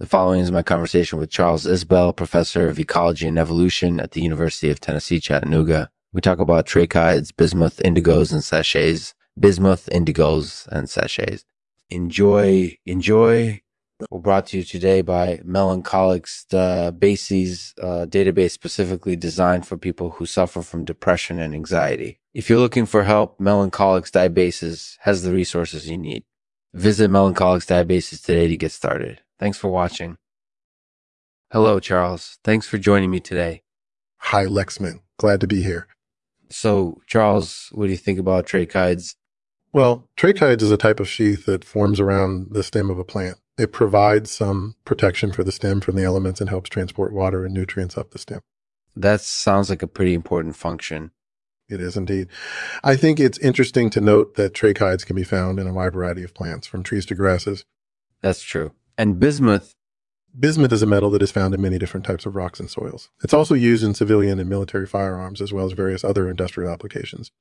The 0.00 0.06
following 0.06 0.42
is 0.42 0.52
my 0.52 0.62
conversation 0.62 1.18
with 1.18 1.28
Charles 1.28 1.66
Isbell, 1.66 2.14
professor 2.14 2.68
of 2.68 2.78
ecology 2.78 3.26
and 3.26 3.36
evolution 3.36 3.98
at 3.98 4.12
the 4.12 4.22
University 4.22 4.70
of 4.70 4.78
Tennessee, 4.78 5.18
Chattanooga. 5.18 5.90
We 6.12 6.20
talk 6.20 6.38
about 6.38 6.66
tracheids, 6.66 7.34
bismuth, 7.36 7.82
indigos, 7.84 8.32
and 8.32 8.44
sachets. 8.44 9.14
Bismuth, 9.36 9.88
indigos, 9.90 10.68
and 10.68 10.88
sachets. 10.88 11.44
Enjoy, 11.90 12.78
enjoy. 12.86 13.60
We're 14.08 14.20
brought 14.20 14.46
to 14.48 14.58
you 14.58 14.62
today 14.62 15.02
by 15.02 15.40
Melancholics, 15.44 16.46
the 16.48 16.94
Bases 16.96 17.74
uh, 17.82 18.06
database 18.08 18.52
specifically 18.52 19.16
designed 19.16 19.66
for 19.66 19.76
people 19.76 20.10
who 20.10 20.26
suffer 20.26 20.62
from 20.62 20.84
depression 20.84 21.40
and 21.40 21.52
anxiety. 21.54 22.20
If 22.32 22.48
you're 22.48 22.60
looking 22.60 22.86
for 22.86 23.02
help, 23.02 23.40
Melancholics 23.40 24.12
Databases 24.12 24.96
has 25.00 25.24
the 25.24 25.32
resources 25.32 25.90
you 25.90 25.98
need. 25.98 26.22
Visit 26.72 27.10
Melancholics 27.10 27.66
Databases 27.66 28.24
today 28.24 28.46
to 28.46 28.56
get 28.56 28.70
started. 28.70 29.22
Thanks 29.38 29.58
for 29.58 29.68
watching. 29.68 30.16
Hello, 31.52 31.80
Charles. 31.80 32.38
Thanks 32.44 32.66
for 32.66 32.78
joining 32.78 33.10
me 33.10 33.20
today. 33.20 33.62
Hi, 34.18 34.44
Lexman. 34.44 35.00
Glad 35.16 35.40
to 35.40 35.46
be 35.46 35.62
here. 35.62 35.86
So, 36.50 37.00
Charles, 37.06 37.68
what 37.72 37.86
do 37.86 37.90
you 37.90 37.96
think 37.96 38.18
about 38.18 38.46
tracheids? 38.46 39.14
Well, 39.72 40.08
tracheids 40.16 40.62
is 40.62 40.70
a 40.70 40.76
type 40.76 40.98
of 40.98 41.08
sheath 41.08 41.46
that 41.46 41.64
forms 41.64 42.00
around 42.00 42.48
the 42.50 42.62
stem 42.62 42.90
of 42.90 42.98
a 42.98 43.04
plant. 43.04 43.38
It 43.58 43.72
provides 43.72 44.30
some 44.30 44.76
protection 44.84 45.32
for 45.32 45.44
the 45.44 45.52
stem 45.52 45.80
from 45.80 45.96
the 45.96 46.04
elements 46.04 46.40
and 46.40 46.48
helps 46.48 46.70
transport 46.70 47.12
water 47.12 47.44
and 47.44 47.54
nutrients 47.54 47.98
up 47.98 48.10
the 48.10 48.18
stem. 48.18 48.40
That 48.96 49.20
sounds 49.20 49.70
like 49.70 49.82
a 49.82 49.86
pretty 49.86 50.14
important 50.14 50.56
function. 50.56 51.12
It 51.68 51.80
is 51.80 51.96
indeed. 51.96 52.28
I 52.82 52.96
think 52.96 53.20
it's 53.20 53.38
interesting 53.38 53.90
to 53.90 54.00
note 54.00 54.34
that 54.36 54.54
tracheids 54.54 55.04
can 55.04 55.16
be 55.16 55.24
found 55.24 55.58
in 55.58 55.66
a 55.66 55.72
wide 55.72 55.92
variety 55.92 56.24
of 56.24 56.34
plants, 56.34 56.66
from 56.66 56.82
trees 56.82 57.04
to 57.06 57.14
grasses. 57.14 57.64
That's 58.22 58.42
true. 58.42 58.72
And 58.98 59.18
bismuth, 59.18 59.74
Bismuth 60.38 60.72
is 60.72 60.82
a 60.82 60.86
metal 60.86 61.10
that 61.10 61.22
is 61.22 61.32
found 61.32 61.54
in 61.54 61.60
many 61.60 61.78
different 61.78 62.04
types 62.04 62.26
of 62.26 62.36
rocks 62.36 62.60
and 62.60 62.70
soils. 62.70 63.10
It's 63.24 63.32
also 63.32 63.54
used 63.54 63.82
in 63.82 63.94
civilian 63.94 64.38
and 64.38 64.48
military 64.48 64.86
firearms, 64.86 65.40
as 65.40 65.52
well 65.52 65.66
as 65.66 65.72
various 65.72 66.04
other 66.04 66.28
industrial 66.28 66.70
applications. 66.70 67.32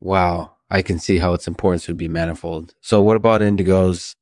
wow, 0.00 0.52
I 0.70 0.82
can 0.82 0.98
see 0.98 1.18
how 1.18 1.32
its 1.32 1.48
importance 1.48 1.88
would 1.88 1.96
be 1.96 2.08
manifold. 2.08 2.74
So, 2.80 3.00
what 3.00 3.16
about 3.16 3.40
indigos? 3.40 4.14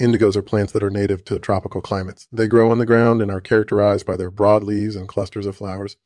Indigos 0.00 0.36
are 0.36 0.42
plants 0.42 0.72
that 0.72 0.82
are 0.82 0.90
native 0.90 1.24
to 1.26 1.38
tropical 1.38 1.80
climates. 1.80 2.26
They 2.32 2.48
grow 2.48 2.70
on 2.70 2.78
the 2.78 2.86
ground 2.86 3.22
and 3.22 3.30
are 3.30 3.40
characterized 3.40 4.04
by 4.04 4.16
their 4.16 4.30
broad 4.30 4.64
leaves 4.64 4.96
and 4.96 5.06
clusters 5.06 5.46
of 5.46 5.56
flowers. 5.56 5.96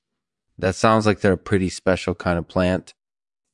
That 0.58 0.74
sounds 0.74 1.06
like 1.06 1.20
they're 1.20 1.32
a 1.32 1.38
pretty 1.38 1.70
special 1.70 2.14
kind 2.14 2.38
of 2.38 2.48
plant. 2.48 2.94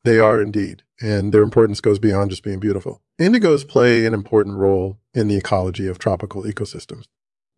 They 0.05 0.19
are 0.19 0.41
indeed, 0.41 0.83
and 1.03 1.33
their 1.33 1.43
importance 1.43 1.81
goes 1.81 1.99
beyond 1.99 2.31
just 2.31 2.45
being 2.45 2.61
beautiful. 2.61 3.03
Indigos 3.21 3.67
play 3.67 4.07
an 4.07 4.15
important 4.15 4.57
role 4.57 4.99
in 5.13 5.29
the 5.29 5.37
ecology 5.37 5.89
of 5.89 5.99
tropical 5.99 6.45
ecosystems. 6.45 7.05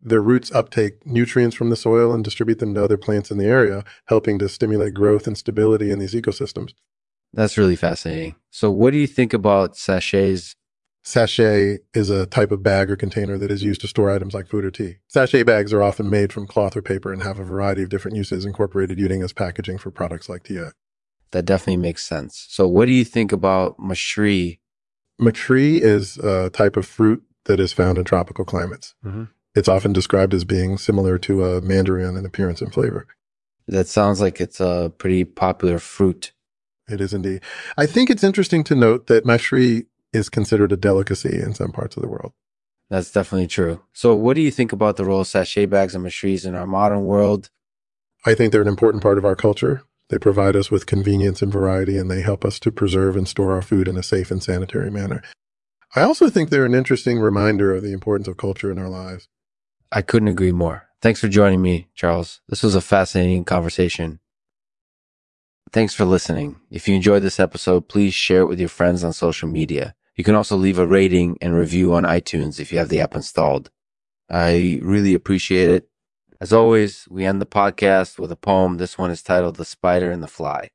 Their 0.01 0.21
roots 0.21 0.51
uptake 0.51 1.05
nutrients 1.05 1.55
from 1.55 1.69
the 1.69 1.75
soil 1.75 2.13
and 2.13 2.23
distribute 2.23 2.59
them 2.59 2.73
to 2.73 2.83
other 2.83 2.97
plants 2.97 3.31
in 3.31 3.37
the 3.37 3.45
area, 3.45 3.83
helping 4.07 4.37
to 4.39 4.49
stimulate 4.49 4.93
growth 4.93 5.27
and 5.27 5.37
stability 5.37 5.91
in 5.91 5.99
these 5.99 6.13
ecosystems. 6.13 6.73
That's 7.33 7.57
really 7.57 7.75
fascinating. 7.75 8.35
So, 8.49 8.71
what 8.71 8.91
do 8.91 8.97
you 8.97 9.07
think 9.07 9.33
about 9.33 9.75
sachets? 9.75 10.55
Sachet 11.03 11.79
is 11.93 12.09
a 12.09 12.25
type 12.25 12.51
of 12.51 12.63
bag 12.63 12.89
or 12.89 12.95
container 12.95 13.37
that 13.37 13.51
is 13.51 13.61
used 13.61 13.81
to 13.81 13.87
store 13.87 14.09
items 14.09 14.33
like 14.33 14.47
food 14.47 14.65
or 14.65 14.71
tea. 14.71 14.95
Sachet 15.07 15.43
bags 15.43 15.71
are 15.71 15.83
often 15.83 16.09
made 16.09 16.33
from 16.33 16.47
cloth 16.47 16.75
or 16.75 16.81
paper 16.81 17.13
and 17.13 17.21
have 17.21 17.37
a 17.37 17.43
variety 17.43 17.83
of 17.83 17.89
different 17.89 18.17
uses 18.17 18.43
incorporated 18.43 18.97
using 18.97 19.21
as 19.21 19.31
packaging 19.31 19.77
for 19.77 19.91
products 19.91 20.29
like 20.29 20.43
tea. 20.43 20.59
That 21.31 21.45
definitely 21.45 21.77
makes 21.77 22.05
sense. 22.05 22.45
So, 22.49 22.67
what 22.67 22.85
do 22.85 22.91
you 22.91 23.03
think 23.05 23.31
about 23.31 23.77
mashri? 23.77 24.59
Matree 25.19 25.81
is 25.81 26.17
a 26.17 26.49
type 26.49 26.77
of 26.77 26.85
fruit 26.85 27.23
that 27.45 27.59
is 27.59 27.73
found 27.73 27.97
in 27.97 28.03
tropical 28.03 28.45
climates. 28.45 28.95
Mhm. 29.05 29.29
It's 29.53 29.69
often 29.69 29.93
described 29.93 30.33
as 30.33 30.43
being 30.43 30.77
similar 30.77 31.17
to 31.19 31.45
a 31.45 31.61
mandarin 31.61 32.17
in 32.17 32.25
appearance 32.25 32.61
and 32.61 32.73
flavor. 32.73 33.07
That 33.67 33.87
sounds 33.87 34.19
like 34.21 34.39
it's 34.41 34.59
a 34.59 34.91
pretty 34.97 35.23
popular 35.23 35.79
fruit. 35.79 36.33
It 36.87 37.01
is 37.01 37.13
indeed. 37.13 37.41
I 37.77 37.85
think 37.85 38.09
it's 38.09 38.23
interesting 38.23 38.63
to 38.65 38.75
note 38.75 39.07
that 39.07 39.25
mashri 39.25 39.87
is 40.13 40.29
considered 40.29 40.71
a 40.71 40.77
delicacy 40.77 41.41
in 41.41 41.53
some 41.53 41.71
parts 41.71 41.95
of 41.97 42.01
the 42.03 42.09
world. 42.09 42.33
That's 42.89 43.11
definitely 43.11 43.47
true. 43.47 43.81
So, 43.93 44.13
what 44.13 44.35
do 44.35 44.41
you 44.41 44.51
think 44.51 44.71
about 44.71 44.97
the 44.97 45.05
role 45.05 45.21
of 45.21 45.27
sachet 45.27 45.65
bags 45.65 45.95
and 45.95 46.05
mashris 46.05 46.45
in 46.45 46.53
our 46.53 46.67
modern 46.67 47.05
world? 47.05 47.49
I 48.25 48.35
think 48.35 48.51
they're 48.51 48.61
an 48.61 48.67
important 48.67 49.01
part 49.01 49.17
of 49.17 49.25
our 49.25 49.35
culture. 49.35 49.83
They 50.09 50.17
provide 50.19 50.55
us 50.55 50.69
with 50.69 50.85
convenience 50.85 51.41
and 51.41 51.51
variety, 51.51 51.97
and 51.97 52.09
they 52.09 52.21
help 52.21 52.45
us 52.45 52.59
to 52.59 52.71
preserve 52.71 53.15
and 53.15 53.27
store 53.27 53.53
our 53.53 53.61
food 53.61 53.87
in 53.87 53.97
a 53.97 54.03
safe 54.03 54.29
and 54.29 54.41
sanitary 54.41 54.91
manner. 54.91 55.21
I 55.95 56.01
also 56.01 56.29
think 56.29 56.49
they're 56.49 56.65
an 56.65 56.75
interesting 56.75 57.19
reminder 57.19 57.73
of 57.73 57.81
the 57.81 57.93
importance 57.93 58.27
of 58.27 58.37
culture 58.37 58.71
in 58.71 58.77
our 58.77 58.89
lives. 58.89 59.27
I 59.91 60.01
couldn't 60.01 60.27
agree 60.27 60.51
more. 60.51 60.87
Thanks 61.01 61.19
for 61.19 61.27
joining 61.27 61.61
me, 61.61 61.87
Charles. 61.95 62.41
This 62.49 62.63
was 62.63 62.75
a 62.75 62.81
fascinating 62.81 63.45
conversation. 63.45 64.19
Thanks 65.71 65.93
for 65.93 66.05
listening. 66.05 66.57
If 66.69 66.87
you 66.87 66.95
enjoyed 66.95 67.23
this 67.23 67.39
episode, 67.39 67.87
please 67.87 68.13
share 68.13 68.41
it 68.41 68.47
with 68.47 68.59
your 68.59 68.69
friends 68.69 69.03
on 69.03 69.13
social 69.13 69.47
media. 69.47 69.95
You 70.15 70.23
can 70.23 70.35
also 70.35 70.55
leave 70.55 70.79
a 70.79 70.87
rating 70.87 71.37
and 71.41 71.55
review 71.55 71.93
on 71.93 72.03
iTunes 72.03 72.59
if 72.59 72.71
you 72.71 72.77
have 72.77 72.89
the 72.89 73.01
app 73.01 73.15
installed. 73.15 73.71
I 74.29 74.79
really 74.81 75.13
appreciate 75.13 75.69
it. 75.69 75.89
As 76.41 76.51
always, 76.51 77.07
we 77.09 77.25
end 77.25 77.41
the 77.41 77.45
podcast 77.45 78.19
with 78.19 78.31
a 78.31 78.35
poem. 78.35 78.77
This 78.77 78.97
one 78.97 79.09
is 79.09 79.23
titled 79.23 79.55
The 79.55 79.63
Spider 79.63 80.11
and 80.11 80.21
the 80.21 80.27
Fly. 80.27 80.69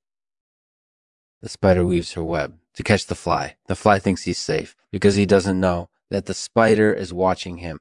The 1.42 1.48
spider 1.50 1.84
weaves 1.84 2.12
her 2.12 2.24
web 2.24 2.58
to 2.74 2.82
catch 2.82 3.06
the 3.06 3.14
fly. 3.14 3.56
The 3.66 3.74
fly 3.74 3.98
thinks 3.98 4.22
he's 4.22 4.38
safe 4.38 4.74
because 4.90 5.16
he 5.16 5.26
doesn't 5.26 5.60
know 5.60 5.88
that 6.10 6.26
the 6.26 6.34
spider 6.34 6.92
is 6.92 7.12
watching 7.12 7.58
him. 7.58 7.78